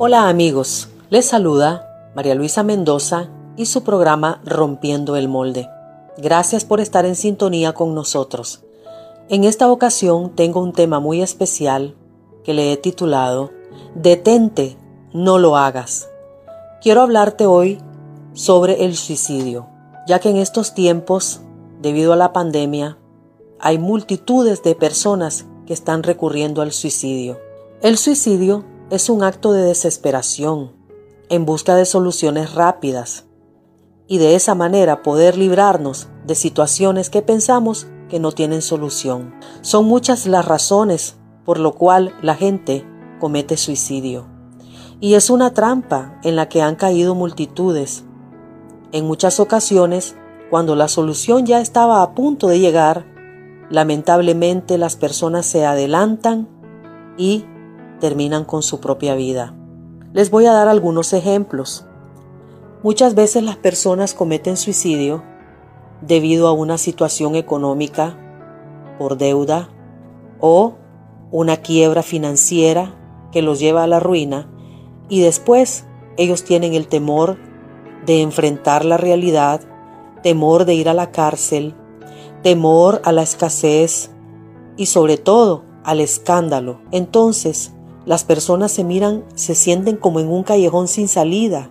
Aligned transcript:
Hola 0.00 0.28
amigos, 0.28 0.90
les 1.10 1.26
saluda 1.26 2.12
María 2.14 2.36
Luisa 2.36 2.62
Mendoza 2.62 3.30
y 3.56 3.66
su 3.66 3.82
programa 3.82 4.40
Rompiendo 4.44 5.16
el 5.16 5.26
Molde. 5.26 5.68
Gracias 6.16 6.64
por 6.64 6.80
estar 6.80 7.04
en 7.04 7.16
sintonía 7.16 7.72
con 7.72 7.96
nosotros. 7.96 8.62
En 9.28 9.42
esta 9.42 9.68
ocasión 9.68 10.36
tengo 10.36 10.62
un 10.62 10.72
tema 10.72 11.00
muy 11.00 11.20
especial 11.20 11.96
que 12.44 12.54
le 12.54 12.72
he 12.72 12.76
titulado 12.76 13.50
Detente, 13.96 14.76
no 15.12 15.38
lo 15.38 15.56
hagas. 15.56 16.08
Quiero 16.80 17.02
hablarte 17.02 17.46
hoy 17.46 17.78
sobre 18.34 18.84
el 18.84 18.94
suicidio, 18.94 19.66
ya 20.06 20.20
que 20.20 20.30
en 20.30 20.36
estos 20.36 20.74
tiempos, 20.74 21.40
debido 21.82 22.12
a 22.12 22.16
la 22.16 22.32
pandemia, 22.32 22.98
hay 23.58 23.78
multitudes 23.78 24.62
de 24.62 24.76
personas 24.76 25.46
que 25.66 25.72
están 25.72 26.04
recurriendo 26.04 26.62
al 26.62 26.70
suicidio. 26.70 27.40
El 27.82 27.98
suicidio 27.98 28.64
es 28.90 29.10
un 29.10 29.22
acto 29.22 29.52
de 29.52 29.62
desesperación 29.62 30.72
en 31.28 31.44
busca 31.44 31.74
de 31.74 31.84
soluciones 31.84 32.54
rápidas 32.54 33.26
y 34.06 34.18
de 34.18 34.34
esa 34.34 34.54
manera 34.54 35.02
poder 35.02 35.36
librarnos 35.36 36.08
de 36.26 36.34
situaciones 36.34 37.10
que 37.10 37.20
pensamos 37.20 37.86
que 38.08 38.18
no 38.18 38.32
tienen 38.32 38.62
solución. 38.62 39.34
Son 39.60 39.84
muchas 39.84 40.26
las 40.26 40.46
razones 40.46 41.16
por 41.44 41.58
lo 41.58 41.72
cual 41.72 42.14
la 42.22 42.34
gente 42.34 42.86
comete 43.20 43.56
suicidio. 43.56 44.26
Y 45.00 45.14
es 45.14 45.30
una 45.30 45.54
trampa 45.54 46.18
en 46.22 46.36
la 46.36 46.48
que 46.48 46.62
han 46.62 46.76
caído 46.76 47.14
multitudes. 47.14 48.04
En 48.92 49.06
muchas 49.06 49.38
ocasiones, 49.40 50.16
cuando 50.50 50.76
la 50.76 50.88
solución 50.88 51.46
ya 51.46 51.60
estaba 51.60 52.02
a 52.02 52.14
punto 52.14 52.48
de 52.48 52.60
llegar, 52.60 53.06
lamentablemente 53.70 54.76
las 54.76 54.96
personas 54.96 55.46
se 55.46 55.64
adelantan 55.64 56.48
y 57.16 57.44
terminan 57.98 58.44
con 58.44 58.62
su 58.62 58.80
propia 58.80 59.14
vida. 59.14 59.54
Les 60.12 60.30
voy 60.30 60.46
a 60.46 60.52
dar 60.52 60.68
algunos 60.68 61.12
ejemplos. 61.12 61.86
Muchas 62.82 63.14
veces 63.14 63.42
las 63.42 63.56
personas 63.56 64.14
cometen 64.14 64.56
suicidio 64.56 65.22
debido 66.00 66.48
a 66.48 66.52
una 66.52 66.78
situación 66.78 67.34
económica, 67.34 68.16
por 68.98 69.16
deuda 69.16 69.68
o 70.40 70.74
una 71.30 71.58
quiebra 71.58 72.02
financiera 72.02 72.94
que 73.32 73.42
los 73.42 73.58
lleva 73.58 73.84
a 73.84 73.86
la 73.88 74.00
ruina 74.00 74.48
y 75.08 75.20
después 75.20 75.86
ellos 76.16 76.44
tienen 76.44 76.74
el 76.74 76.88
temor 76.88 77.36
de 78.06 78.22
enfrentar 78.22 78.84
la 78.84 78.96
realidad, 78.96 79.60
temor 80.22 80.64
de 80.64 80.74
ir 80.74 80.88
a 80.88 80.94
la 80.94 81.10
cárcel, 81.10 81.74
temor 82.42 83.00
a 83.04 83.12
la 83.12 83.22
escasez 83.22 84.10
y 84.76 84.86
sobre 84.86 85.16
todo 85.16 85.64
al 85.84 86.00
escándalo. 86.00 86.80
Entonces, 86.90 87.72
las 88.08 88.24
personas 88.24 88.72
se 88.72 88.84
miran, 88.84 89.22
se 89.34 89.54
sienten 89.54 89.98
como 89.98 90.18
en 90.18 90.28
un 90.28 90.42
callejón 90.42 90.88
sin 90.88 91.08
salida 91.08 91.70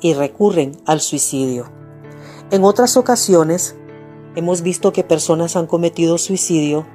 y 0.00 0.14
recurren 0.14 0.72
al 0.86 1.02
suicidio. 1.02 1.70
En 2.50 2.64
otras 2.64 2.96
ocasiones, 2.96 3.76
hemos 4.36 4.62
visto 4.62 4.94
que 4.94 5.04
personas 5.04 5.54
han 5.54 5.66
cometido 5.66 6.16
suicidio 6.16 6.86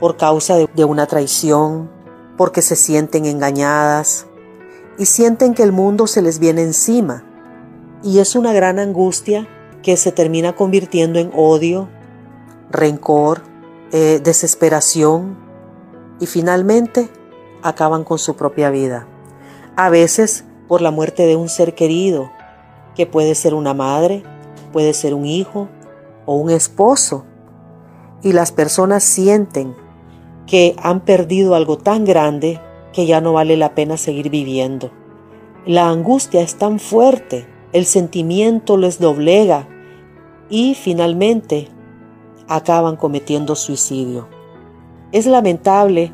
por 0.00 0.16
causa 0.16 0.56
de, 0.56 0.84
una 0.86 1.06
traición, 1.06 1.90
porque 2.38 2.62
se 2.62 2.76
sienten 2.76 3.26
engañadas 3.26 4.26
y 4.96 5.04
sienten 5.04 5.52
que 5.52 5.62
el 5.62 5.72
mundo 5.72 6.06
se 6.06 6.22
les 6.22 6.38
viene 6.38 6.62
encima. 6.62 7.22
Y 8.02 8.20
es 8.20 8.36
una 8.36 8.54
gran 8.54 8.78
angustia 8.78 9.46
que 9.82 9.98
se 9.98 10.12
termina 10.12 10.56
convirtiendo 10.56 11.18
en 11.18 11.30
odio, 11.36 11.90
rencor, 12.70 13.42
eh, 13.92 14.18
desesperación 14.24 15.36
y 16.20 16.24
finalmente 16.24 17.10
acaban 17.62 18.04
con 18.04 18.18
su 18.18 18.36
propia 18.36 18.70
vida. 18.70 19.06
A 19.76 19.90
veces 19.90 20.44
por 20.68 20.82
la 20.82 20.90
muerte 20.90 21.26
de 21.26 21.36
un 21.36 21.48
ser 21.48 21.74
querido, 21.74 22.30
que 22.94 23.06
puede 23.06 23.34
ser 23.34 23.54
una 23.54 23.74
madre, 23.74 24.22
puede 24.72 24.92
ser 24.92 25.14
un 25.14 25.26
hijo 25.26 25.68
o 26.26 26.36
un 26.36 26.50
esposo. 26.50 27.24
Y 28.22 28.32
las 28.32 28.52
personas 28.52 29.02
sienten 29.02 29.74
que 30.46 30.76
han 30.82 31.00
perdido 31.00 31.54
algo 31.54 31.78
tan 31.78 32.04
grande 32.04 32.60
que 32.92 33.06
ya 33.06 33.20
no 33.20 33.32
vale 33.32 33.56
la 33.56 33.74
pena 33.74 33.96
seguir 33.96 34.30
viviendo. 34.30 34.90
La 35.66 35.88
angustia 35.88 36.40
es 36.40 36.56
tan 36.56 36.78
fuerte, 36.78 37.46
el 37.72 37.84
sentimiento 37.84 38.76
les 38.76 38.98
doblega 38.98 39.68
y 40.48 40.74
finalmente 40.74 41.68
acaban 42.48 42.96
cometiendo 42.96 43.54
suicidio. 43.54 44.28
Es 45.12 45.26
lamentable 45.26 46.12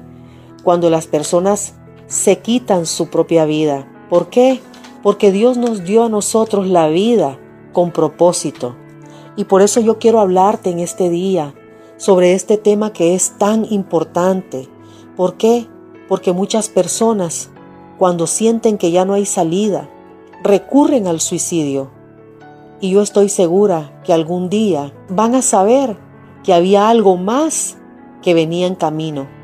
cuando 0.66 0.90
las 0.90 1.06
personas 1.06 1.74
se 2.08 2.40
quitan 2.40 2.86
su 2.86 3.08
propia 3.08 3.44
vida. 3.44 3.86
¿Por 4.10 4.30
qué? 4.30 4.60
Porque 5.00 5.30
Dios 5.30 5.56
nos 5.56 5.84
dio 5.84 6.02
a 6.02 6.08
nosotros 6.08 6.66
la 6.66 6.88
vida 6.88 7.38
con 7.72 7.92
propósito. 7.92 8.74
Y 9.36 9.44
por 9.44 9.62
eso 9.62 9.78
yo 9.78 10.00
quiero 10.00 10.18
hablarte 10.18 10.70
en 10.70 10.80
este 10.80 11.08
día 11.08 11.54
sobre 11.98 12.32
este 12.32 12.58
tema 12.58 12.92
que 12.92 13.14
es 13.14 13.38
tan 13.38 13.64
importante. 13.72 14.68
¿Por 15.14 15.36
qué? 15.36 15.68
Porque 16.08 16.32
muchas 16.32 16.68
personas, 16.68 17.48
cuando 17.96 18.26
sienten 18.26 18.76
que 18.76 18.90
ya 18.90 19.04
no 19.04 19.12
hay 19.12 19.24
salida, 19.24 19.88
recurren 20.42 21.06
al 21.06 21.20
suicidio. 21.20 21.92
Y 22.80 22.90
yo 22.90 23.02
estoy 23.02 23.28
segura 23.28 24.02
que 24.04 24.12
algún 24.12 24.48
día 24.48 24.92
van 25.10 25.36
a 25.36 25.42
saber 25.42 25.96
que 26.42 26.52
había 26.52 26.88
algo 26.88 27.16
más 27.16 27.76
que 28.20 28.34
venía 28.34 28.66
en 28.66 28.74
camino 28.74 29.35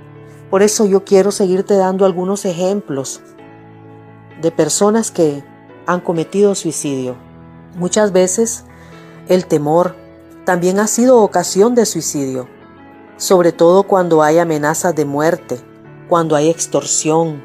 por 0.53 0.63
eso 0.63 0.85
yo 0.85 1.03
quiero 1.03 1.31
seguirte 1.31 1.79
dando 1.79 2.05
algunos 2.05 2.45
ejemplos 2.45 3.23
de 4.43 4.51
personas 4.51 5.11
que 5.11 5.43
han 5.87 6.03
cometido 6.03 6.55
suicidio. 6.55 7.17
Muchas 7.79 8.13
veces 8.13 8.67
el 9.29 9.47
temor 9.47 9.97
también 10.45 10.79
ha 10.79 10.89
sido 10.89 11.23
ocasión 11.23 11.75
de 11.75 11.87
suicidio, 11.87 12.51
sobre 13.17 13.53
todo 13.53 13.85
cuando 13.85 14.23
hay 14.23 14.41
amenazas 14.41 14.95
de 14.95 15.07
muerte, 15.07 15.59
cuando 16.11 16.37
hay 16.37 16.51
extorsión, 16.51 17.43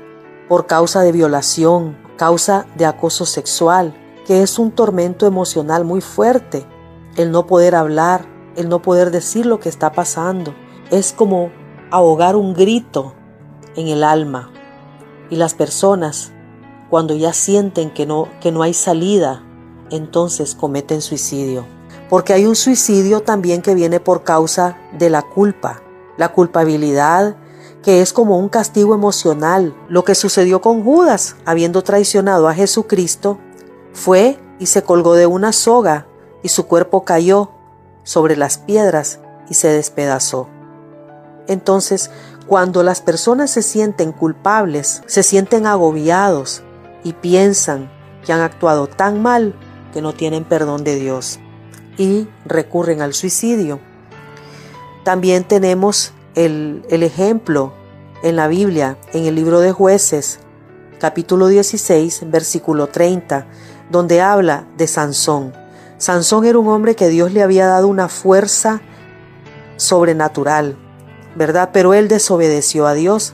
por 0.49 0.65
causa 0.65 0.99
de 0.99 1.13
violación, 1.13 1.97
causa 2.17 2.65
de 2.75 2.87
acoso 2.87 3.25
sexual, 3.25 3.95
que 4.25 4.41
es 4.41 4.59
un 4.59 4.71
tormento 4.71 5.25
emocional 5.25 5.85
muy 5.85 6.01
fuerte, 6.01 6.65
el 7.15 7.31
no 7.31 7.47
poder 7.47 7.73
hablar, 7.73 8.25
el 8.57 8.67
no 8.67 8.81
poder 8.81 9.11
decir 9.11 9.45
lo 9.45 9.61
que 9.61 9.69
está 9.69 9.93
pasando. 9.93 10.53
Es 10.91 11.13
como 11.13 11.51
ahogar 11.91 12.35
un 12.35 12.53
grito 12.53 13.13
en 13.75 13.87
el 13.87 14.03
alma. 14.03 14.51
Y 15.29 15.35
las 15.35 15.53
personas, 15.53 16.31
cuando 16.89 17.15
ya 17.15 17.33
sienten 17.33 17.91
que 17.91 18.05
no, 18.05 18.27
que 18.41 18.51
no 18.51 18.61
hay 18.61 18.73
salida, 18.73 19.43
entonces 19.89 20.55
cometen 20.55 21.01
suicidio. 21.01 21.65
Porque 22.09 22.33
hay 22.33 22.45
un 22.45 22.55
suicidio 22.55 23.21
también 23.21 23.61
que 23.61 23.75
viene 23.75 23.99
por 23.99 24.23
causa 24.23 24.77
de 24.97 25.09
la 25.09 25.21
culpa, 25.21 25.81
la 26.17 26.31
culpabilidad, 26.31 27.35
que 27.83 28.01
es 28.01 28.13
como 28.13 28.37
un 28.37 28.49
castigo 28.49 28.93
emocional. 28.93 29.75
Lo 29.89 30.03
que 30.03 30.15
sucedió 30.15 30.61
con 30.61 30.83
Judas, 30.83 31.35
habiendo 31.45 31.83
traicionado 31.83 32.47
a 32.47 32.53
Jesucristo, 32.53 33.39
fue 33.93 34.39
y 34.59 34.67
se 34.67 34.83
colgó 34.83 35.15
de 35.15 35.27
una 35.27 35.51
soga 35.51 36.07
y 36.43 36.49
su 36.49 36.67
cuerpo 36.67 37.03
cayó 37.03 37.51
sobre 38.03 38.35
las 38.37 38.57
piedras 38.57 39.19
y 39.49 39.55
se 39.55 39.69
despedazó. 39.69 40.47
Entonces, 41.47 42.11
cuando 42.47 42.83
las 42.83 43.01
personas 43.01 43.51
se 43.51 43.61
sienten 43.61 44.11
culpables, 44.11 45.03
se 45.05 45.23
sienten 45.23 45.67
agobiados 45.67 46.63
y 47.03 47.13
piensan 47.13 47.91
que 48.25 48.33
han 48.33 48.41
actuado 48.41 48.87
tan 48.87 49.21
mal 49.21 49.53
que 49.93 50.01
no 50.01 50.13
tienen 50.13 50.43
perdón 50.43 50.83
de 50.83 50.95
Dios 50.95 51.39
y 51.97 52.27
recurren 52.45 53.01
al 53.01 53.13
suicidio. 53.13 53.79
También 55.03 55.43
tenemos 55.43 56.13
el, 56.35 56.85
ejemplo 56.89 57.73
en 58.23 58.35
la 58.35 58.47
Biblia, 58.47 58.97
en 59.13 59.25
el 59.25 59.35
libro 59.35 59.59
de 59.59 59.71
jueces, 59.71 60.39
capítulo 60.99 61.47
16, 61.47 62.29
versículo 62.29 62.87
30, 62.87 63.47
donde 63.89 64.21
habla 64.21 64.67
de 64.77 64.87
Sansón. 64.87 65.53
Sansón 65.97 66.45
era 66.45 66.59
un 66.59 66.67
hombre 66.67 66.95
que 66.95 67.09
Dios 67.09 67.33
le 67.33 67.41
había 67.41 67.67
dado 67.67 67.87
una 67.87 68.07
fuerza 68.07 68.81
sobrenatural 69.77 70.77
¿verdad? 71.37 71.69
Pero 71.71 71.93
él 71.93 72.07
desobedeció 72.07 72.87
a 72.87 72.93
Dios 72.93 73.33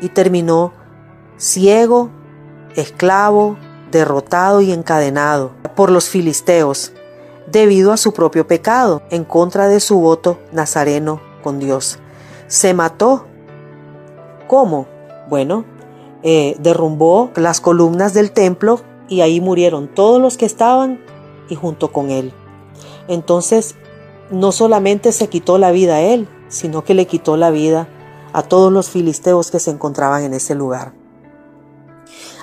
y 0.00 0.08
terminó 0.08 0.72
ciego, 1.38 2.10
esclavo, 2.74 3.56
derrotado 3.90 4.60
y 4.60 4.72
encadenado 4.72 5.52
por 5.74 5.90
los 5.90 6.08
filisteos 6.08 6.92
debido 7.50 7.92
a 7.92 7.96
su 7.96 8.12
propio 8.12 8.46
pecado 8.46 9.02
en 9.10 9.24
contra 9.24 9.68
de 9.68 9.80
su 9.80 10.00
voto 10.00 10.38
nazareno 10.52 11.20
con 11.42 11.60
Dios. 11.60 11.98
Se 12.48 12.74
mató. 12.74 13.26
¿Cómo? 14.48 14.86
Bueno, 15.28 15.64
eh, 16.22 16.56
derrumbó 16.58 17.30
las 17.36 17.60
columnas 17.60 18.14
del 18.14 18.32
templo 18.32 18.80
y 19.08 19.20
ahí 19.20 19.40
murieron 19.40 19.88
todos 19.88 20.20
los 20.20 20.36
que 20.36 20.46
estaban 20.46 21.00
y 21.48 21.54
junto 21.54 21.92
con 21.92 22.10
él. 22.10 22.32
Entonces, 23.08 23.76
no 24.30 24.50
solamente 24.50 25.12
se 25.12 25.28
quitó 25.28 25.58
la 25.58 25.70
vida 25.70 25.96
a 25.96 26.00
él, 26.00 26.28
sino 26.48 26.84
que 26.84 26.94
le 26.94 27.06
quitó 27.06 27.36
la 27.36 27.50
vida 27.50 27.88
a 28.32 28.42
todos 28.42 28.72
los 28.72 28.90
filisteos 28.90 29.50
que 29.50 29.60
se 29.60 29.70
encontraban 29.70 30.22
en 30.22 30.34
ese 30.34 30.54
lugar. 30.54 30.92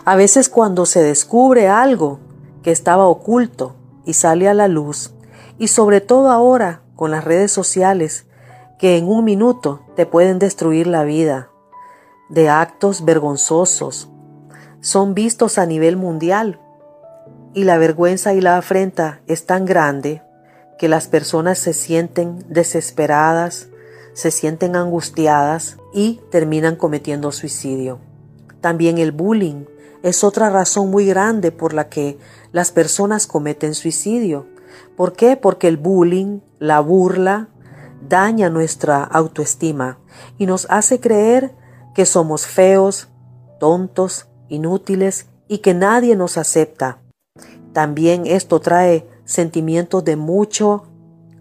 A 0.05 0.15
veces 0.15 0.49
cuando 0.49 0.85
se 0.85 1.01
descubre 1.01 1.69
algo 1.69 2.19
que 2.61 2.71
estaba 2.71 3.07
oculto 3.07 3.75
y 4.05 4.13
sale 4.13 4.47
a 4.47 4.53
la 4.53 4.67
luz, 4.67 5.13
y 5.57 5.67
sobre 5.67 6.01
todo 6.01 6.29
ahora 6.29 6.81
con 6.95 7.11
las 7.11 7.23
redes 7.23 7.51
sociales, 7.51 8.25
que 8.79 8.97
en 8.97 9.07
un 9.07 9.23
minuto 9.23 9.81
te 9.95 10.05
pueden 10.05 10.39
destruir 10.39 10.87
la 10.87 11.03
vida, 11.03 11.49
de 12.29 12.49
actos 12.49 13.05
vergonzosos, 13.05 14.09
son 14.81 15.13
vistos 15.13 15.57
a 15.57 15.65
nivel 15.65 15.95
mundial 15.95 16.59
y 17.53 17.63
la 17.63 17.77
vergüenza 17.77 18.33
y 18.33 18.41
la 18.41 18.57
afrenta 18.57 19.21
es 19.27 19.45
tan 19.45 19.65
grande 19.65 20.21
que 20.77 20.89
las 20.89 21.07
personas 21.07 21.59
se 21.59 21.73
sienten 21.73 22.43
desesperadas, 22.49 23.69
se 24.13 24.31
sienten 24.31 24.75
angustiadas 24.75 25.77
y 25.93 26.21
terminan 26.31 26.75
cometiendo 26.75 27.31
suicidio. 27.31 27.99
También 28.61 28.97
el 28.97 29.11
bullying 29.11 29.65
es 30.03 30.23
otra 30.23 30.49
razón 30.49 30.91
muy 30.91 31.05
grande 31.05 31.51
por 31.51 31.73
la 31.73 31.89
que 31.89 32.17
las 32.51 32.71
personas 32.71 33.27
cometen 33.27 33.73
suicidio. 33.73 34.47
¿Por 34.95 35.13
qué? 35.13 35.37
Porque 35.37 35.67
el 35.67 35.77
bullying, 35.77 36.39
la 36.59 36.79
burla, 36.79 37.49
daña 38.07 38.49
nuestra 38.49 39.03
autoestima 39.03 39.99
y 40.37 40.45
nos 40.45 40.67
hace 40.69 40.99
creer 40.99 41.55
que 41.95 42.05
somos 42.05 42.45
feos, 42.45 43.09
tontos, 43.59 44.27
inútiles 44.49 45.27
y 45.47 45.59
que 45.59 45.73
nadie 45.73 46.15
nos 46.15 46.37
acepta. 46.37 46.99
También 47.71 48.25
esto 48.25 48.59
trae 48.59 49.07
sentimientos 49.25 50.03
de 50.03 50.15
mucho 50.15 50.83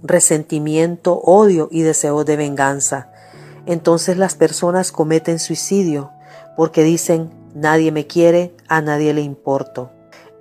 resentimiento, 0.02 1.20
odio 1.20 1.68
y 1.70 1.82
deseo 1.82 2.24
de 2.24 2.36
venganza. 2.36 3.10
Entonces 3.66 4.16
las 4.16 4.34
personas 4.34 4.92
cometen 4.92 5.38
suicidio 5.38 6.10
porque 6.56 6.82
dicen 6.82 7.30
nadie 7.54 7.92
me 7.92 8.06
quiere, 8.06 8.54
a 8.68 8.80
nadie 8.80 9.14
le 9.14 9.22
importo. 9.22 9.90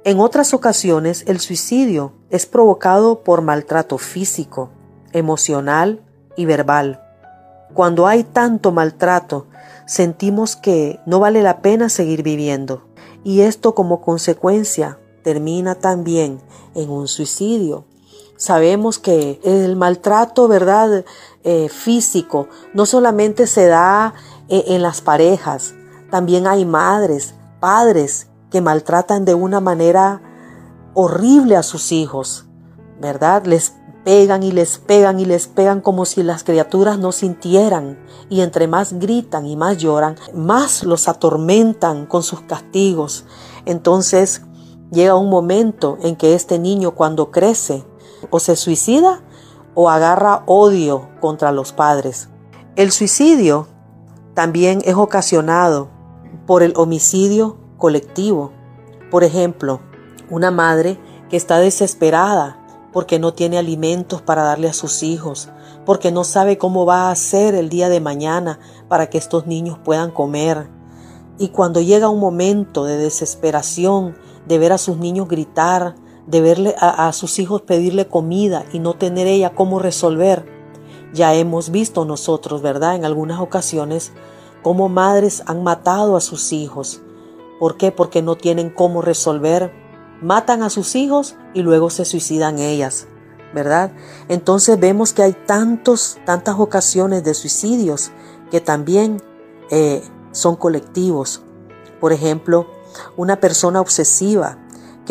En 0.04 0.20
otras 0.20 0.54
ocasiones 0.54 1.24
el 1.28 1.40
suicidio 1.40 2.14
es 2.30 2.46
provocado 2.46 3.24
por 3.24 3.42
maltrato 3.42 3.98
físico, 3.98 4.72
emocional 5.14 6.02
y 6.36 6.46
verbal. 6.46 7.04
Cuando 7.74 8.08
hay 8.08 8.24
tanto 8.24 8.72
maltrato, 8.72 9.48
sentimos 9.86 10.56
que 10.56 11.00
no 11.06 11.20
vale 11.20 11.44
la 11.44 11.62
pena 11.62 11.88
seguir 11.90 12.24
viviendo 12.24 12.88
y 13.24 13.42
esto 13.42 13.76
como 13.76 14.02
consecuencia 14.02 14.98
termina 15.24 15.76
también 15.76 16.42
en 16.74 16.90
un 16.90 17.08
suicidio. 17.08 17.86
Sabemos 18.42 18.98
que 18.98 19.40
el 19.44 19.76
maltrato, 19.76 20.48
¿verdad? 20.48 21.06
Eh, 21.44 21.70
físico 21.70 22.48
no 22.74 22.88
solamente 22.88 23.46
se 23.46 23.68
da 23.68 24.16
eh, 24.50 24.64
en 24.70 24.82
las 24.82 25.00
parejas, 25.00 25.76
también 26.10 26.48
hay 26.48 26.66
madres, 26.66 27.36
padres 27.60 28.30
que 28.50 28.60
maltratan 28.60 29.26
de 29.26 29.36
una 29.36 29.60
manera 29.60 30.24
horrible 30.96 31.56
a 31.56 31.62
sus 31.62 31.92
hijos, 31.92 32.48
¿verdad? 33.00 33.46
Les 33.46 33.76
pegan 34.04 34.42
y 34.42 34.52
les 34.52 34.80
pegan 34.80 35.20
y 35.20 35.26
les 35.26 35.46
pegan 35.46 35.80
como 35.80 36.06
si 36.06 36.24
las 36.24 36.44
criaturas 36.44 36.98
no 36.98 37.12
sintieran. 37.12 38.00
Y 38.28 38.42
entre 38.42 38.68
más 38.68 38.94
gritan 38.94 39.46
y 39.46 39.56
más 39.56 39.78
lloran, 39.78 40.16
más 40.34 40.84
los 40.84 41.08
atormentan 41.08 42.08
con 42.08 42.24
sus 42.24 42.42
castigos. 42.42 43.24
Entonces 43.68 44.42
llega 44.92 45.14
un 45.14 45.30
momento 45.30 46.00
en 46.02 46.16
que 46.16 46.34
este 46.34 46.58
niño 46.58 46.96
cuando 46.96 47.30
crece 47.30 47.86
o 48.30 48.40
se 48.40 48.56
suicida 48.56 49.22
o 49.74 49.90
agarra 49.90 50.44
odio 50.46 51.10
contra 51.20 51.52
los 51.52 51.72
padres. 51.72 52.30
El 52.76 52.92
suicidio 52.92 53.68
también 54.34 54.82
es 54.86 54.96
ocasionado 54.96 55.90
por 56.46 56.64
el 56.64 56.74
homicidio 56.76 57.58
colectivo. 57.78 58.52
Por 59.10 59.24
ejemplo, 59.24 59.82
una 60.30 60.52
madre 60.52 61.00
que 61.30 61.38
está 61.38 61.60
desesperada 61.60 62.58
porque 62.94 63.20
no 63.20 63.34
tiene 63.34 63.58
alimentos 63.58 64.22
para 64.22 64.44
darle 64.44 64.70
a 64.70 64.74
sus 64.74 65.04
hijos, 65.04 65.50
porque 65.86 66.12
no 66.12 66.24
sabe 66.24 66.58
cómo 66.58 66.86
va 66.86 67.10
a 67.10 67.16
ser 67.16 67.56
el 67.56 67.70
día 67.70 67.90
de 67.90 68.02
mañana 68.02 68.60
para 68.88 69.10
que 69.10 69.18
estos 69.18 69.48
niños 69.48 69.80
puedan 69.84 70.12
comer. 70.12 70.70
Y 71.38 71.50
cuando 71.50 71.82
llega 71.82 72.10
un 72.10 72.20
momento 72.20 72.86
de 72.86 72.98
desesperación, 72.98 74.16
de 74.48 74.58
ver 74.60 74.74
a 74.74 74.78
sus 74.78 74.98
niños 74.98 75.28
gritar, 75.28 75.96
de 76.32 76.42
verle 76.42 76.76
a, 76.80 77.08
a 77.08 77.14
sus 77.14 77.38
hijos 77.38 77.62
pedirle 77.62 78.08
comida 78.08 78.66
y 78.74 78.80
no 78.80 78.96
tener 78.96 79.28
ella 79.28 79.54
cómo 79.54 79.78
resolver, 79.78 80.46
ya 81.14 81.36
hemos 81.36 81.70
visto 81.70 82.06
nosotros, 82.06 82.62
¿verdad? 82.62 82.96
En 82.96 83.06
algunas 83.06 83.40
ocasiones, 83.40 84.14
cómo 84.64 84.90
madres 84.90 85.44
han 85.46 85.64
matado 85.64 86.16
a 86.16 86.22
sus 86.22 86.54
hijos. 86.54 87.02
¿Por 87.60 87.78
qué? 87.78 87.92
Porque 87.92 88.22
no 88.22 88.36
tienen 88.36 88.70
cómo 88.70 89.02
resolver 89.02 89.72
matan 90.22 90.62
a 90.64 90.70
sus 90.70 90.96
hijos 90.96 91.36
y 91.54 91.64
luego 91.64 91.90
se 91.90 92.06
suicidan 92.06 92.60
ellas, 92.60 93.08
¿verdad? 93.54 93.92
Entonces 94.30 94.80
vemos 94.80 95.14
que 95.14 95.24
hay 95.24 95.34
tantos, 95.34 96.20
tantas 96.26 96.60
ocasiones 96.60 97.24
de 97.24 97.34
suicidios 97.34 98.12
que 98.52 98.62
también 98.62 99.22
eh, 99.72 100.04
son 100.32 100.56
colectivos. 100.56 101.42
Por 102.00 102.14
ejemplo, 102.14 102.68
una 103.18 103.40
persona 103.40 103.82
obsesiva 103.82 104.58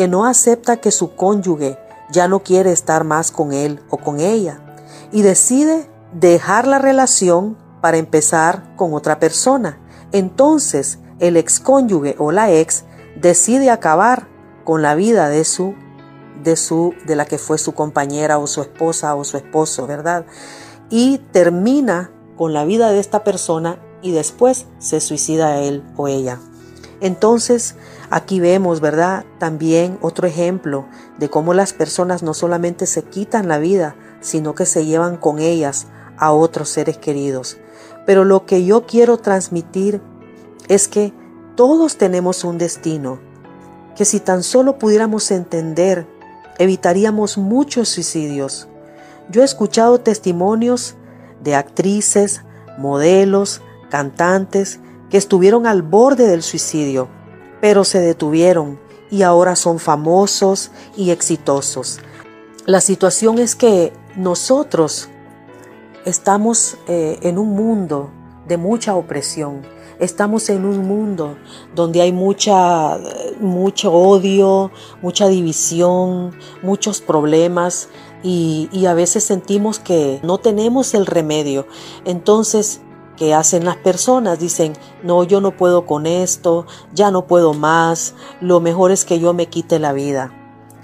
que 0.01 0.07
no 0.07 0.25
acepta 0.25 0.77
que 0.77 0.89
su 0.89 1.15
cónyuge 1.15 1.77
ya 2.11 2.27
no 2.27 2.41
quiere 2.41 2.71
estar 2.71 3.03
más 3.03 3.29
con 3.29 3.53
él 3.53 3.83
o 3.91 3.97
con 3.97 4.19
ella 4.19 4.59
y 5.11 5.21
decide 5.21 5.91
dejar 6.11 6.65
la 6.65 6.79
relación 6.79 7.55
para 7.81 7.97
empezar 7.97 8.75
con 8.77 8.95
otra 8.95 9.19
persona. 9.19 9.77
Entonces, 10.11 10.97
el 11.19 11.37
excónyuge 11.37 12.15
o 12.17 12.31
la 12.31 12.51
ex 12.51 12.83
decide 13.15 13.69
acabar 13.69 14.27
con 14.63 14.81
la 14.81 14.95
vida 14.95 15.29
de 15.29 15.45
su 15.45 15.75
de 16.43 16.55
su 16.55 16.95
de 17.05 17.15
la 17.15 17.25
que 17.25 17.37
fue 17.37 17.59
su 17.59 17.75
compañera 17.75 18.39
o 18.39 18.47
su 18.47 18.61
esposa 18.61 19.13
o 19.13 19.23
su 19.23 19.37
esposo, 19.37 19.85
¿verdad? 19.85 20.25
Y 20.89 21.19
termina 21.31 22.09
con 22.37 22.53
la 22.53 22.65
vida 22.65 22.89
de 22.89 22.99
esta 22.99 23.23
persona 23.23 23.77
y 24.01 24.13
después 24.13 24.65
se 24.79 24.99
suicida 24.99 25.59
él 25.59 25.83
o 25.95 26.07
ella. 26.07 26.39
Entonces, 27.01 27.75
aquí 28.11 28.39
vemos, 28.39 28.79
¿verdad? 28.79 29.25
También 29.39 29.97
otro 30.01 30.27
ejemplo 30.27 30.85
de 31.17 31.29
cómo 31.29 31.53
las 31.53 31.73
personas 31.73 32.21
no 32.21 32.35
solamente 32.35 32.85
se 32.85 33.03
quitan 33.03 33.47
la 33.47 33.57
vida, 33.57 33.95
sino 34.21 34.53
que 34.53 34.67
se 34.67 34.85
llevan 34.85 35.17
con 35.17 35.39
ellas 35.39 35.87
a 36.17 36.31
otros 36.31 36.69
seres 36.69 36.97
queridos. 36.97 37.57
Pero 38.05 38.23
lo 38.23 38.45
que 38.45 38.63
yo 38.65 38.85
quiero 38.85 39.17
transmitir 39.17 39.99
es 40.67 40.87
que 40.87 41.11
todos 41.55 41.97
tenemos 41.97 42.43
un 42.43 42.59
destino 42.59 43.19
que 43.95 44.05
si 44.05 44.19
tan 44.19 44.43
solo 44.43 44.77
pudiéramos 44.77 45.31
entender, 45.31 46.07
evitaríamos 46.59 47.37
muchos 47.37 47.89
suicidios. 47.89 48.67
Yo 49.29 49.41
he 49.41 49.45
escuchado 49.45 49.99
testimonios 49.99 50.95
de 51.43 51.55
actrices, 51.55 52.43
modelos, 52.77 53.61
cantantes 53.89 54.79
que 55.11 55.17
estuvieron 55.17 55.67
al 55.67 55.83
borde 55.83 56.27
del 56.27 56.41
suicidio, 56.41 57.07
pero 57.59 57.83
se 57.83 57.99
detuvieron 57.99 58.79
y 59.11 59.21
ahora 59.21 59.55
son 59.55 59.77
famosos 59.77 60.71
y 60.97 61.11
exitosos. 61.11 61.99
La 62.65 62.81
situación 62.81 63.37
es 63.37 63.55
que 63.55 63.93
nosotros 64.15 65.09
estamos 66.05 66.77
eh, 66.87 67.19
en 67.21 67.37
un 67.37 67.49
mundo 67.49 68.09
de 68.47 68.57
mucha 68.57 68.95
opresión 68.95 69.61
Estamos 70.01 70.49
en 70.49 70.65
un 70.65 70.79
mundo 70.87 71.37
donde 71.75 72.01
hay 72.01 72.11
mucha, 72.11 72.97
mucho 73.39 73.93
odio, 73.93 74.71
mucha 75.03 75.27
división, 75.27 76.33
muchos 76.63 77.01
problemas 77.01 77.87
y, 78.23 78.67
y 78.71 78.87
a 78.87 78.95
veces 78.95 79.23
sentimos 79.23 79.77
que 79.77 80.19
no 80.23 80.39
tenemos 80.39 80.95
el 80.95 81.05
remedio. 81.05 81.67
Entonces, 82.03 82.81
¿qué 83.21 83.35
hacen 83.35 83.65
las 83.65 83.77
personas? 83.77 84.39
Dicen, 84.39 84.73
no, 85.03 85.23
yo 85.23 85.41
no 85.41 85.55
puedo 85.55 85.85
con 85.85 86.07
esto, 86.07 86.65
ya 86.91 87.11
no 87.11 87.27
puedo 87.27 87.53
más, 87.53 88.15
lo 88.39 88.59
mejor 88.61 88.89
es 88.89 89.05
que 89.05 89.19
yo 89.19 89.31
me 89.35 89.45
quite 89.45 89.77
la 89.77 89.93
vida. 89.93 90.33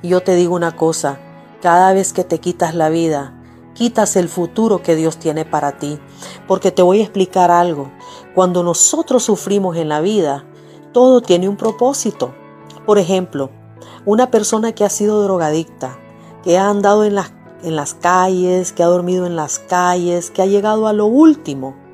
Y 0.03 0.09
yo 0.09 0.21
te 0.21 0.35
digo 0.35 0.53
una 0.53 0.75
cosa, 0.75 1.19
cada 1.63 1.93
vez 1.93 2.13
que 2.13 2.23
te 2.23 2.37
quitas 2.39 2.75
la 2.75 2.89
vida, 2.89 3.33
quitas 3.73 4.15
el 4.15 4.29
futuro 4.29 4.83
que 4.83 4.95
Dios 4.95 5.17
tiene 5.17 5.45
para 5.45 5.79
ti. 5.79 5.99
Porque 6.47 6.71
te 6.71 6.83
voy 6.83 6.99
a 6.99 7.05
explicar 7.05 7.49
algo. 7.49 7.91
Cuando 8.35 8.61
nosotros 8.61 9.23
sufrimos 9.23 9.75
en 9.75 9.89
la 9.89 9.99
vida, 9.99 10.45
todo 10.93 11.21
tiene 11.21 11.49
un 11.49 11.57
propósito. 11.57 12.35
Por 12.85 12.99
ejemplo, 12.99 13.49
una 14.05 14.29
persona 14.29 14.73
que 14.73 14.85
ha 14.85 14.91
sido 14.91 15.23
drogadicta, 15.23 15.97
que 16.43 16.59
ha 16.59 16.69
andado 16.69 17.03
en 17.03 17.15
las, 17.15 17.33
en 17.63 17.75
las 17.75 17.95
calles, 17.95 18.73
que 18.73 18.83
ha 18.83 18.87
dormido 18.87 19.25
en 19.25 19.35
las 19.35 19.57
calles, 19.57 20.29
que 20.29 20.43
ha 20.43 20.45
llegado 20.45 20.85
a 20.85 20.93
lo 20.93 21.07
último, 21.07 21.86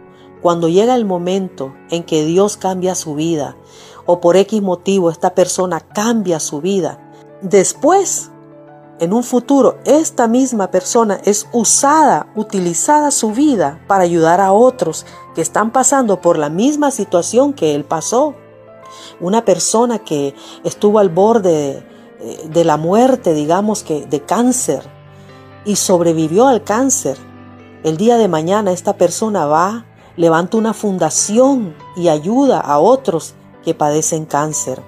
cuando 0.43 0.67
llega 0.67 0.93
el 0.93 1.05
momento 1.05 1.73
en 1.89 2.03
que 2.03 2.25
Dios 2.25 2.57
cambia 2.57 2.93
su 2.95 3.15
vida, 3.15 3.55
o 4.05 4.19
por 4.19 4.35
X 4.35 4.61
motivo 4.61 5.09
esta 5.09 5.33
persona 5.33 5.79
cambia 5.79 6.41
su 6.41 6.59
vida, 6.59 6.99
después 7.41 8.29
en 8.99 9.13
un 9.13 9.23
futuro 9.23 9.79
esta 9.85 10.27
misma 10.27 10.69
persona 10.69 11.19
es 11.23 11.47
usada, 11.53 12.27
utilizada 12.35 13.11
su 13.11 13.31
vida 13.31 13.83
para 13.87 14.03
ayudar 14.03 14.41
a 14.41 14.51
otros 14.51 15.05
que 15.33 15.41
están 15.41 15.71
pasando 15.71 16.19
por 16.19 16.37
la 16.37 16.49
misma 16.49 16.91
situación 16.91 17.53
que 17.53 17.73
él 17.73 17.85
pasó. 17.85 18.35
una 19.19 19.43
persona 19.43 19.99
que 19.99 20.35
estuvo 20.63 20.99
al 20.99 21.09
borde 21.09 21.83
de, 22.45 22.63
la 22.63 22.77
muerte, 22.77 23.33
digamos 23.33 23.81
que 23.81 24.05
de 24.05 24.21
cáncer, 24.21 24.83
y 25.65 25.77
sobrevivió 25.77 26.47
al 26.47 26.63
cáncer. 26.63 27.17
El 27.83 27.97
día 27.97 28.17
de 28.17 28.27
mañana 28.27 28.71
esta 28.71 28.93
persona 28.93 29.45
va, 29.45 29.85
levanta 30.15 30.57
una 30.57 30.73
fundación 30.73 31.75
y 31.95 32.09
ayuda 32.09 32.59
a 32.59 32.79
otros 32.79 33.33
que 33.63 33.73
padecen 33.73 34.25
cáncer. 34.25 34.81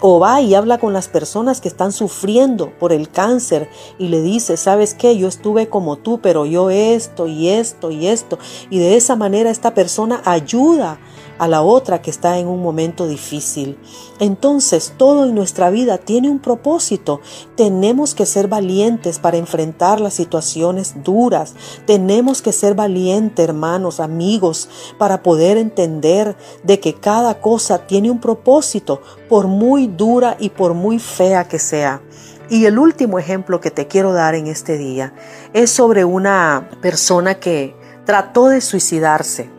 O 0.00 0.20
va 0.20 0.40
y 0.40 0.54
habla 0.54 0.78
con 0.78 0.92
las 0.92 1.08
personas 1.08 1.60
que 1.60 1.66
están 1.66 1.90
sufriendo 1.90 2.70
por 2.78 2.92
el 2.92 3.10
cáncer 3.10 3.68
y 3.98 4.08
le 4.08 4.22
dice, 4.22 4.56
sabes 4.56 4.94
qué, 4.94 5.18
yo 5.18 5.26
estuve 5.26 5.68
como 5.68 5.96
tú, 5.96 6.20
pero 6.20 6.46
yo 6.46 6.70
esto 6.70 7.26
y 7.26 7.48
esto 7.48 7.90
y 7.90 8.06
esto. 8.06 8.38
Y 8.70 8.78
de 8.78 8.96
esa 8.96 9.16
manera 9.16 9.50
esta 9.50 9.74
persona 9.74 10.22
ayuda 10.24 11.00
a 11.38 11.48
la 11.48 11.62
otra 11.62 12.02
que 12.02 12.10
está 12.10 12.38
en 12.38 12.48
un 12.48 12.62
momento 12.62 13.06
difícil. 13.06 13.78
Entonces 14.20 14.94
todo 14.96 15.24
en 15.24 15.34
nuestra 15.34 15.70
vida 15.70 15.98
tiene 15.98 16.30
un 16.30 16.38
propósito. 16.38 17.20
Tenemos 17.56 18.14
que 18.14 18.26
ser 18.26 18.48
valientes 18.48 19.18
para 19.18 19.36
enfrentar 19.36 20.00
las 20.00 20.14
situaciones 20.14 21.02
duras. 21.04 21.54
Tenemos 21.86 22.42
que 22.42 22.52
ser 22.52 22.74
valientes, 22.74 23.44
hermanos, 23.44 24.00
amigos, 24.00 24.68
para 24.98 25.22
poder 25.22 25.56
entender 25.56 26.36
de 26.62 26.80
que 26.80 26.94
cada 26.94 27.40
cosa 27.40 27.86
tiene 27.86 28.10
un 28.10 28.20
propósito, 28.20 29.00
por 29.28 29.46
muy 29.46 29.86
dura 29.86 30.36
y 30.38 30.50
por 30.50 30.74
muy 30.74 30.98
fea 30.98 31.48
que 31.48 31.58
sea. 31.58 32.02
Y 32.50 32.64
el 32.64 32.78
último 32.78 33.18
ejemplo 33.18 33.60
que 33.60 33.70
te 33.70 33.86
quiero 33.86 34.12
dar 34.12 34.34
en 34.34 34.46
este 34.46 34.78
día 34.78 35.12
es 35.52 35.70
sobre 35.70 36.04
una 36.04 36.70
persona 36.80 37.38
que 37.38 37.76
trató 38.06 38.48
de 38.48 38.62
suicidarse. 38.62 39.50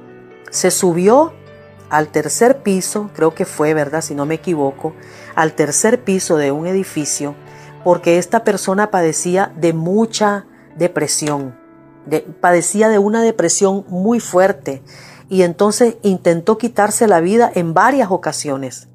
Se 0.49 0.71
subió 0.71 1.33
al 1.89 2.09
tercer 2.09 2.61
piso, 2.61 3.09
creo 3.15 3.33
que 3.33 3.45
fue, 3.45 3.73
¿verdad? 3.73 4.01
Si 4.01 4.15
no 4.15 4.25
me 4.25 4.35
equivoco, 4.35 4.93
al 5.35 5.53
tercer 5.53 6.03
piso 6.03 6.37
de 6.37 6.51
un 6.51 6.67
edificio, 6.67 7.35
porque 7.83 8.17
esta 8.17 8.43
persona 8.43 8.91
padecía 8.91 9.51
de 9.55 9.73
mucha 9.73 10.45
depresión, 10.75 11.55
padecía 12.41 12.89
de 12.89 12.99
una 12.99 13.21
depresión 13.21 13.85
muy 13.87 14.19
fuerte 14.19 14.83
y 15.29 15.43
entonces 15.43 15.97
intentó 16.01 16.57
quitarse 16.57 17.07
la 17.07 17.19
vida 17.19 17.51
en 17.53 17.73
varias 17.73 18.11
ocasiones. 18.11 18.87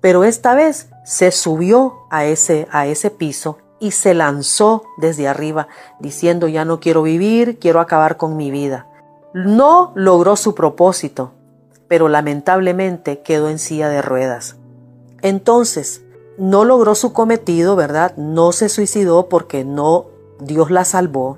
Pero 0.00 0.24
esta 0.24 0.54
vez 0.54 0.88
se 1.04 1.30
subió 1.30 2.06
a 2.10 2.24
ese, 2.24 2.66
a 2.70 2.86
ese 2.86 3.10
piso 3.10 3.58
y 3.78 3.90
se 3.90 4.14
lanzó 4.14 4.84
desde 4.96 5.28
arriba 5.28 5.68
diciendo 5.98 6.48
ya 6.48 6.64
no 6.64 6.80
quiero 6.80 7.02
vivir, 7.02 7.58
quiero 7.58 7.80
acabar 7.80 8.16
con 8.16 8.36
mi 8.36 8.50
vida. 8.50 8.86
No 9.34 9.92
logró 9.94 10.36
su 10.36 10.54
propósito, 10.54 11.32
pero 11.92 12.08
lamentablemente 12.08 13.20
quedó 13.20 13.50
en 13.50 13.58
silla 13.58 13.90
de 13.90 14.00
ruedas. 14.00 14.56
Entonces, 15.20 16.00
no 16.38 16.64
logró 16.64 16.94
su 16.94 17.12
cometido, 17.12 17.76
¿verdad? 17.76 18.16
No 18.16 18.52
se 18.52 18.70
suicidó 18.70 19.28
porque 19.28 19.62
no, 19.66 20.06
Dios 20.40 20.70
la 20.70 20.86
salvó. 20.86 21.36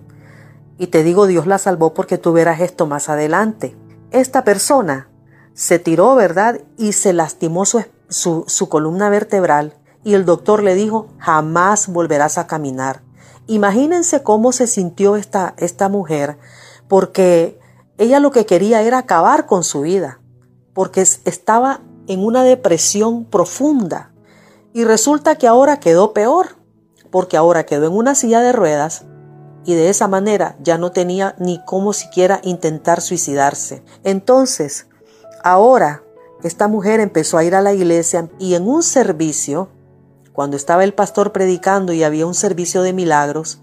Y 0.78 0.86
te 0.86 1.02
digo 1.02 1.26
Dios 1.26 1.48
la 1.48 1.58
salvó 1.58 1.92
porque 1.92 2.18
tú 2.18 2.32
verás 2.32 2.60
esto 2.60 2.86
más 2.86 3.08
adelante. 3.08 3.76
Esta 4.12 4.44
persona 4.44 5.08
se 5.54 5.80
tiró, 5.80 6.14
¿verdad? 6.14 6.60
Y 6.78 6.92
se 6.92 7.12
lastimó 7.12 7.64
su, 7.64 7.84
su, 8.08 8.68
columna 8.68 9.10
vertebral 9.10 9.74
y 10.04 10.14
el 10.14 10.24
doctor 10.24 10.62
le 10.62 10.76
dijo, 10.76 11.08
jamás 11.18 11.88
volverás 11.88 12.38
a 12.38 12.46
caminar. 12.46 13.02
Imagínense 13.48 14.22
cómo 14.22 14.52
se 14.52 14.68
sintió 14.68 15.16
esta, 15.16 15.54
esta 15.56 15.88
mujer 15.88 16.38
porque 16.86 17.58
ella 17.98 18.20
lo 18.20 18.30
que 18.30 18.46
quería 18.46 18.82
era 18.82 18.98
acabar 18.98 19.46
con 19.46 19.64
su 19.64 19.80
vida 19.80 20.20
porque 20.74 21.00
estaba 21.00 21.80
en 22.06 22.24
una 22.24 22.44
depresión 22.44 23.24
profunda. 23.24 24.12
Y 24.72 24.84
resulta 24.84 25.36
que 25.36 25.46
ahora 25.46 25.78
quedó 25.80 26.12
peor, 26.12 26.56
porque 27.10 27.36
ahora 27.36 27.64
quedó 27.64 27.86
en 27.86 27.92
una 27.94 28.14
silla 28.14 28.40
de 28.40 28.52
ruedas 28.52 29.04
y 29.64 29.74
de 29.74 29.88
esa 29.88 30.08
manera 30.08 30.56
ya 30.60 30.78
no 30.78 30.92
tenía 30.92 31.34
ni 31.38 31.60
cómo 31.64 31.92
siquiera 31.92 32.40
intentar 32.42 33.00
suicidarse. 33.00 33.82
Entonces, 34.02 34.88
ahora 35.42 36.02
esta 36.42 36.68
mujer 36.68 37.00
empezó 37.00 37.38
a 37.38 37.44
ir 37.44 37.54
a 37.54 37.62
la 37.62 37.72
iglesia 37.72 38.28
y 38.38 38.54
en 38.54 38.68
un 38.68 38.82
servicio, 38.82 39.70
cuando 40.32 40.56
estaba 40.56 40.84
el 40.84 40.92
pastor 40.92 41.32
predicando 41.32 41.92
y 41.92 42.02
había 42.02 42.26
un 42.26 42.34
servicio 42.34 42.82
de 42.82 42.92
milagros, 42.92 43.60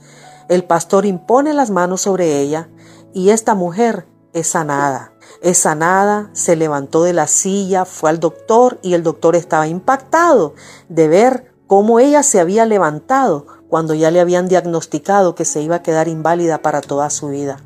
el 0.49 0.63
pastor 0.63 1.05
impone 1.05 1.53
las 1.53 1.69
manos 1.69 2.01
sobre 2.01 2.39
ella 2.39 2.69
y 3.13 3.29
esta 3.29 3.53
mujer 3.53 4.07
es 4.33 4.47
sanada. 4.47 5.13
Es 5.41 5.57
sanada, 5.57 6.29
se 6.33 6.55
levantó 6.55 7.03
de 7.03 7.13
la 7.13 7.27
silla, 7.27 7.85
fue 7.85 8.11
al 8.11 8.19
doctor 8.19 8.79
y 8.83 8.93
el 8.93 9.01
doctor 9.01 9.35
estaba 9.35 9.67
impactado 9.67 10.53
de 10.87 11.07
ver 11.07 11.51
cómo 11.65 11.99
ella 11.99 12.21
se 12.21 12.39
había 12.39 12.65
levantado 12.65 13.47
cuando 13.67 13.93
ya 13.95 14.11
le 14.11 14.19
habían 14.19 14.47
diagnosticado 14.47 15.33
que 15.33 15.45
se 15.45 15.61
iba 15.61 15.77
a 15.77 15.81
quedar 15.81 16.07
inválida 16.07 16.61
para 16.61 16.81
toda 16.81 17.09
su 17.09 17.29
vida. 17.29 17.57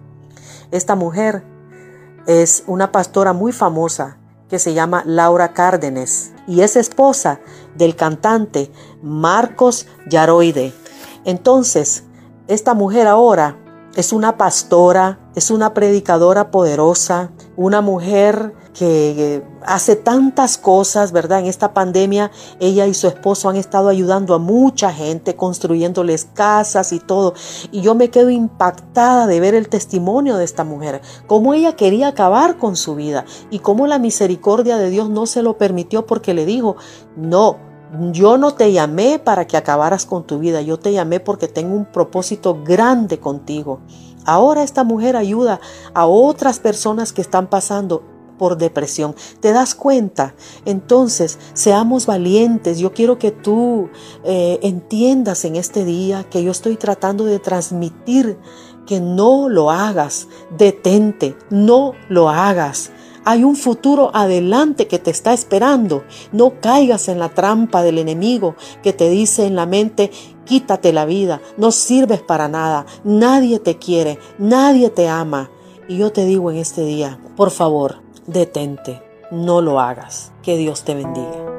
Esta 0.71 0.95
mujer 0.95 1.43
es 2.27 2.63
una 2.67 2.91
pastora 2.91 3.33
muy 3.33 3.51
famosa 3.51 4.17
que 4.49 4.59
se 4.59 4.73
llama 4.73 5.03
Laura 5.05 5.53
Cárdenes 5.53 6.31
y 6.47 6.61
es 6.61 6.75
esposa 6.75 7.39
del 7.75 7.95
cantante 7.95 8.71
Marcos 9.01 9.87
Yaroide. 10.07 10.73
Entonces, 11.25 12.03
esta 12.47 12.73
mujer 12.73 13.07
ahora 13.07 13.57
es 13.95 14.11
una 14.11 14.37
pastora, 14.37 15.19
es 15.35 15.51
una 15.51 15.73
predicadora 15.73 16.51
poderosa, 16.51 17.31
una 17.55 17.81
mujer 17.81 18.53
que 18.73 19.41
hace 19.65 19.95
tantas 19.95 20.57
cosas, 20.57 21.13
¿verdad? 21.13 21.39
En 21.39 21.45
esta 21.45 21.73
pandemia 21.73 22.29
ella 22.59 22.87
y 22.87 22.93
su 22.93 23.07
esposo 23.07 23.49
han 23.49 23.55
estado 23.55 23.87
ayudando 23.87 24.35
a 24.35 24.37
mucha 24.37 24.91
gente, 24.91 25.35
construyéndoles 25.35 26.27
casas 26.33 26.91
y 26.91 26.99
todo. 26.99 27.33
Y 27.71 27.81
yo 27.81 27.95
me 27.95 28.09
quedo 28.09 28.29
impactada 28.29 29.27
de 29.27 29.39
ver 29.39 29.55
el 29.55 29.69
testimonio 29.69 30.35
de 30.35 30.43
esta 30.43 30.65
mujer, 30.65 31.01
cómo 31.25 31.53
ella 31.53 31.77
quería 31.77 32.09
acabar 32.09 32.57
con 32.57 32.75
su 32.75 32.95
vida 32.95 33.25
y 33.49 33.59
cómo 33.59 33.87
la 33.87 33.97
misericordia 33.97 34.77
de 34.77 34.89
Dios 34.89 35.09
no 35.09 35.25
se 35.25 35.41
lo 35.41 35.57
permitió 35.57 36.05
porque 36.05 36.33
le 36.33 36.45
dijo, 36.45 36.75
no, 37.15 37.57
yo 38.11 38.37
no 38.37 38.53
te 38.53 38.71
llamé 38.71 39.19
para 39.19 39.47
que 39.47 39.57
acabaras 39.57 40.05
con 40.05 40.25
tu 40.25 40.39
vida, 40.39 40.61
yo 40.61 40.77
te 40.77 40.93
llamé 40.93 41.19
porque 41.19 41.47
tengo 41.47 41.75
un 41.75 41.85
propósito 41.85 42.61
grande 42.63 43.19
contigo. 43.19 43.79
Ahora 44.25 44.63
esta 44.63 44.83
mujer 44.83 45.15
ayuda 45.15 45.59
a 45.93 46.05
otras 46.07 46.59
personas 46.59 47.13
que 47.13 47.21
están 47.21 47.47
pasando 47.47 48.03
por 48.37 48.57
depresión. 48.57 49.15
¿Te 49.39 49.51
das 49.51 49.75
cuenta? 49.75 50.35
Entonces, 50.65 51.37
seamos 51.53 52.05
valientes. 52.05 52.79
Yo 52.79 52.93
quiero 52.93 53.17
que 53.17 53.31
tú 53.31 53.89
eh, 54.23 54.59
entiendas 54.61 55.45
en 55.45 55.55
este 55.55 55.85
día 55.85 56.25
que 56.29 56.43
yo 56.43 56.51
estoy 56.51 56.75
tratando 56.75 57.25
de 57.25 57.39
transmitir 57.39 58.37
que 58.85 58.99
no 58.99 59.49
lo 59.49 59.71
hagas. 59.71 60.27
Detente, 60.57 61.35
no 61.49 61.93
lo 62.09 62.29
hagas. 62.29 62.91
Hay 63.25 63.43
un 63.43 63.55
futuro 63.55 64.11
adelante 64.13 64.87
que 64.87 64.99
te 64.99 65.09
está 65.09 65.33
esperando. 65.33 66.03
No 66.31 66.61
caigas 66.61 67.09
en 67.09 67.19
la 67.19 67.29
trampa 67.29 67.81
del 67.81 67.97
enemigo 67.97 68.55
que 68.83 68.93
te 68.93 69.09
dice 69.09 69.47
en 69.47 69.55
la 69.55 69.65
mente, 69.65 70.11
quítate 70.45 70.93
la 70.93 71.05
vida, 71.05 71.41
no 71.57 71.71
sirves 71.71 72.21
para 72.21 72.47
nada, 72.47 72.85
nadie 73.03 73.59
te 73.59 73.77
quiere, 73.77 74.19
nadie 74.37 74.91
te 74.91 75.09
ama. 75.09 75.49
Y 75.87 75.97
yo 75.97 76.11
te 76.11 76.25
digo 76.25 76.51
en 76.51 76.57
este 76.57 76.85
día, 76.85 77.19
por 77.35 77.51
favor, 77.51 78.01
detente, 78.27 79.01
no 79.31 79.61
lo 79.61 79.79
hagas. 79.79 80.31
Que 80.43 80.57
Dios 80.57 80.83
te 80.83 80.93
bendiga. 80.93 81.54